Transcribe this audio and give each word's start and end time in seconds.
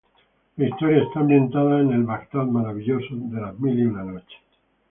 La 0.57 0.67
historieta 0.67 1.05
está 1.05 1.19
ambientada 1.19 1.79
en 1.79 1.91
el 1.93 2.01
Bagdad 2.05 2.45
maravilloso 2.47 3.09
de 3.11 3.39
"Las 3.39 3.59
mil 3.59 3.77
y 3.77 3.85
una 3.85 4.03
noches". 4.03 4.39